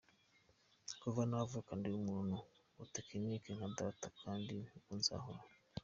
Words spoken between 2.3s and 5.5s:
w'amatekinike nka data, kandi ni ko nzahora.